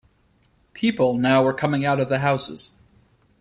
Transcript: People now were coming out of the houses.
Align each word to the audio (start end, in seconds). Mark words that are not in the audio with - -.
People 0.73 1.13
now 1.15 1.43
were 1.43 1.53
coming 1.53 1.85
out 1.85 1.99
of 1.99 2.09
the 2.09 2.17
houses. 2.17 2.71